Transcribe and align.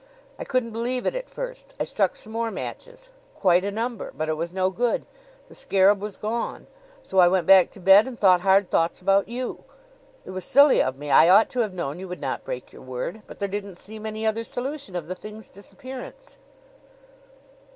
I 0.39 0.43
couldn't 0.45 0.71
believe 0.71 1.05
it 1.05 1.13
at 1.13 1.29
first. 1.29 1.73
I 1.79 1.83
struck 1.83 2.15
some 2.15 2.33
more 2.33 2.49
matches 2.49 3.09
quite 3.35 3.63
a 3.63 3.69
number 3.69 4.11
but 4.17 4.29
it 4.29 4.35
was 4.35 4.51
no 4.51 4.71
good. 4.71 5.05
The 5.47 5.53
scarab 5.53 6.01
was 6.01 6.17
gone; 6.17 6.65
so 7.03 7.19
I 7.19 7.27
went 7.27 7.45
back 7.45 7.69
to 7.69 7.79
bed 7.79 8.07
and 8.07 8.19
thought 8.19 8.41
hard 8.41 8.71
thoughts 8.71 8.99
about 8.99 9.27
you. 9.27 9.63
It 10.25 10.31
was 10.31 10.43
silly 10.43 10.81
of 10.81 10.97
me. 10.97 11.11
I 11.11 11.29
ought 11.29 11.49
to 11.51 11.59
have 11.59 11.75
known 11.75 11.99
you 11.99 12.07
would 12.07 12.19
not 12.19 12.43
break 12.43 12.73
your 12.73 12.81
word; 12.81 13.21
but 13.27 13.37
there 13.37 13.47
didn't 13.47 13.75
seem 13.75 14.07
any 14.07 14.25
other 14.25 14.43
solution 14.43 14.95
of 14.95 15.05
the 15.05 15.13
thing's 15.13 15.49
disappearance. 15.49 16.39